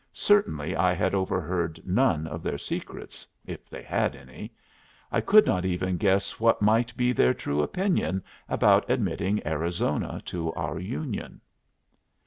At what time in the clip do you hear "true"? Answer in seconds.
7.35-7.61